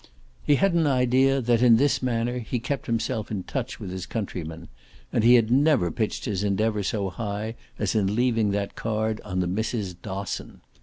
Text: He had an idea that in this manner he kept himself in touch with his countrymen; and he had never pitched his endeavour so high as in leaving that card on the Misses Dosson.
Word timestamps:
He 0.41 0.55
had 0.55 0.73
an 0.73 0.87
idea 0.87 1.41
that 1.41 1.61
in 1.61 1.77
this 1.77 2.01
manner 2.01 2.39
he 2.39 2.57
kept 2.57 2.87
himself 2.87 3.29
in 3.29 3.43
touch 3.43 3.79
with 3.79 3.91
his 3.91 4.07
countrymen; 4.07 4.67
and 5.13 5.23
he 5.23 5.35
had 5.35 5.51
never 5.51 5.91
pitched 5.91 6.25
his 6.25 6.43
endeavour 6.43 6.81
so 6.81 7.11
high 7.11 7.53
as 7.77 7.93
in 7.93 8.15
leaving 8.15 8.49
that 8.49 8.73
card 8.75 9.21
on 9.23 9.41
the 9.41 9.47
Misses 9.47 9.93
Dosson. 9.93 10.61